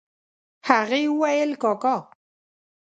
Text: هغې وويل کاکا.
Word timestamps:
هغې 0.67 1.01
وويل 1.19 1.51
کاکا. 1.63 1.95